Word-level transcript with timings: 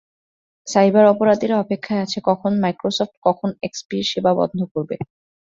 Cyber 0.67 1.05
অপরাধীরা 1.05 1.55
অপেক্ষায় 1.57 2.03
আছে 2.05 2.19
কখন 2.29 2.51
মাইক্রোসফট 2.63 3.15
কখন 3.27 3.49
এক্সপির 3.63 4.03
সেবা 4.11 4.31
বন্ধ 4.39 4.59
করবে। 4.73 4.95